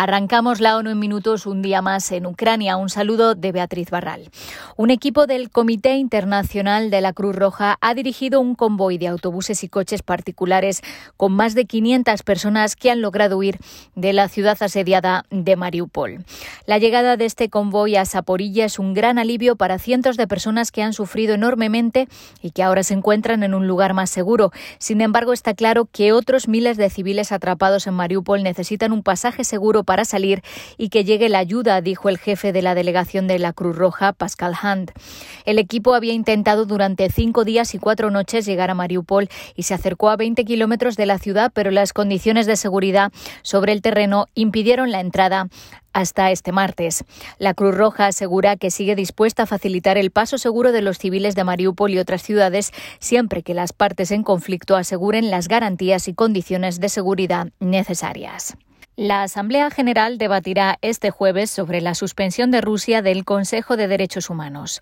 [0.00, 2.76] Arrancamos la ONU en minutos un día más en Ucrania.
[2.76, 4.30] Un saludo de Beatriz Barral.
[4.76, 9.64] Un equipo del Comité Internacional de la Cruz Roja ha dirigido un convoy de autobuses
[9.64, 10.82] y coches particulares
[11.16, 13.58] con más de 500 personas que han logrado huir
[13.96, 16.24] de la ciudad asediada de Mariupol.
[16.64, 20.70] La llegada de este convoy a Saporilla es un gran alivio para cientos de personas
[20.70, 22.06] que han sufrido enormemente
[22.40, 24.52] y que ahora se encuentran en un lugar más seguro.
[24.78, 29.42] Sin embargo, está claro que otros miles de civiles atrapados en Mariupol necesitan un pasaje
[29.42, 30.42] seguro para salir
[30.76, 34.12] y que llegue la ayuda, dijo el jefe de la delegación de la Cruz Roja,
[34.12, 34.92] Pascal Hand.
[35.46, 39.72] El equipo había intentado durante cinco días y cuatro noches llegar a Mariupol y se
[39.72, 44.26] acercó a 20 kilómetros de la ciudad, pero las condiciones de seguridad sobre el terreno
[44.34, 45.48] impidieron la entrada
[45.94, 47.06] hasta este martes.
[47.38, 51.34] La Cruz Roja asegura que sigue dispuesta a facilitar el paso seguro de los civiles
[51.34, 56.12] de Mariupol y otras ciudades siempre que las partes en conflicto aseguren las garantías y
[56.12, 58.58] condiciones de seguridad necesarias.
[58.98, 64.28] La Asamblea General debatirá este jueves sobre la suspensión de Rusia del Consejo de Derechos
[64.28, 64.80] Humanos.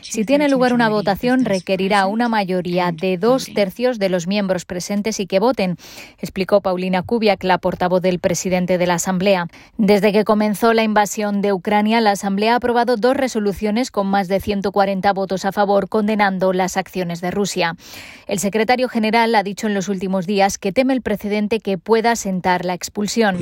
[0.00, 5.20] Si tiene lugar una votación, requerirá una mayoría de dos tercios de los miembros presentes
[5.20, 5.76] y que voten,
[6.18, 9.48] explicó Paulina Kubiak, la portavoz del presidente de la Asamblea.
[9.76, 14.28] Desde que comenzó la invasión de Ucrania, la Asamblea ha aprobado dos resoluciones con más
[14.28, 17.76] de 140 votos a favor condenando las acciones de Rusia.
[18.26, 22.14] El secretario general ha dicho en los últimos días que teme el precedente que pueda
[22.14, 23.38] sentar la expulsión.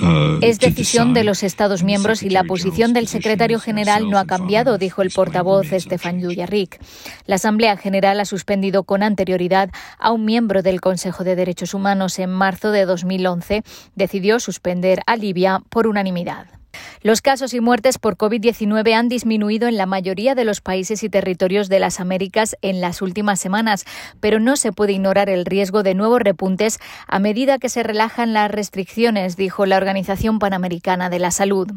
[0.00, 4.24] Uh, es decisión de los Estados miembros y la posición del secretario general no ha
[4.24, 6.80] cambiado, dijo el portavoz Stefan Dujarric.
[7.26, 12.18] La Asamblea General ha suspendido con anterioridad a un miembro del Consejo de Derechos Humanos
[12.18, 13.62] en marzo de 2011.
[13.94, 16.57] Decidió suspender a Libia por unanimidad.
[17.02, 21.08] Los casos y muertes por COVID-19 han disminuido en la mayoría de los países y
[21.08, 23.84] territorios de las Américas en las últimas semanas,
[24.20, 28.32] pero no se puede ignorar el riesgo de nuevos repuntes a medida que se relajan
[28.32, 31.68] las restricciones, dijo la Organización Panamericana de la Salud.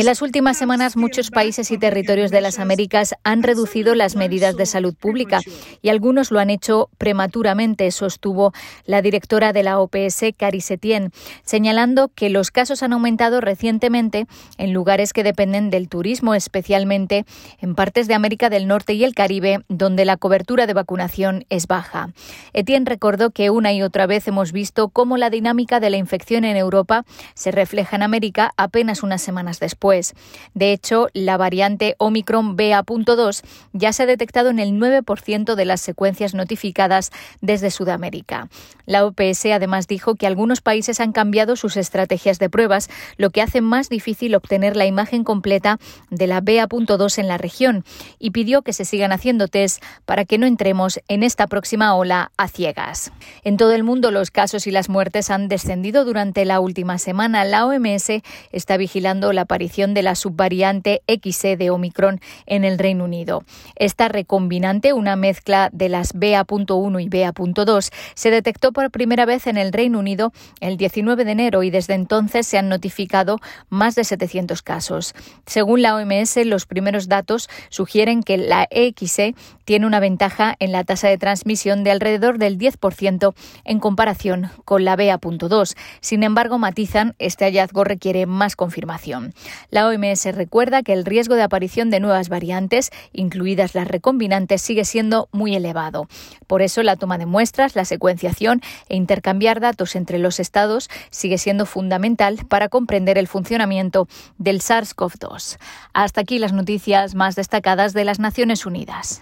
[0.00, 4.56] En las últimas semanas, muchos países y territorios de las Américas han reducido las medidas
[4.56, 5.38] de salud pública
[5.80, 8.52] y algunos lo han hecho prematuramente, sostuvo
[8.86, 11.12] la directora de la OPS, Cari Setien,
[11.44, 14.26] señalando que los casos han aumentado recientemente
[14.56, 17.24] en lugares que dependen del turismo, especialmente
[17.60, 21.68] en partes de América del Norte y el Caribe, donde la cobertura de vacunación es
[21.68, 22.08] baja.
[22.52, 26.44] Etienne recordó que una y otra vez hemos visto cómo la dinámica de la infección
[26.44, 30.14] en Europa se refleja en América apenas unas semanas después.
[30.54, 35.80] De hecho, la variante Omicron BA.2 ya se ha detectado en el 9% de las
[35.80, 38.48] secuencias notificadas desde Sudamérica.
[38.86, 43.42] La OPS además dijo que algunos países han cambiado sus estrategias de pruebas, lo que
[43.42, 45.78] hace más difícil obtener la imagen completa
[46.10, 47.84] de la BA.2 en la región
[48.18, 52.32] y pidió que se sigan haciendo test para que no entremos en esta próxima ola
[52.36, 53.12] a ciegas.
[53.44, 57.44] En todo el mundo los casos y las muertes han descendido durante la última semana
[57.44, 63.02] la OMS está vigilando la aparición de la subvariante XE de Omicron en el Reino
[63.02, 63.42] Unido.
[63.74, 69.56] Esta recombinante, una mezcla de las BA.1 y BA.2, se detectó por primera vez en
[69.56, 74.04] el Reino Unido el 19 de enero y desde entonces se han notificado más de
[74.04, 75.16] 700 casos.
[75.44, 79.34] Según la OMS, los primeros datos sugieren que la XE
[79.68, 83.34] tiene una ventaja en la tasa de transmisión de alrededor del 10%
[83.64, 85.76] en comparación con la BA.2.
[86.00, 89.34] Sin embargo, matizan este hallazgo requiere más confirmación.
[89.68, 94.86] La OMS recuerda que el riesgo de aparición de nuevas variantes, incluidas las recombinantes, sigue
[94.86, 96.08] siendo muy elevado.
[96.46, 101.36] Por eso, la toma de muestras, la secuenciación e intercambiar datos entre los estados sigue
[101.36, 104.08] siendo fundamental para comprender el funcionamiento
[104.38, 105.58] del SARS-CoV-2.
[105.92, 109.20] Hasta aquí las noticias más destacadas de las Naciones Unidas.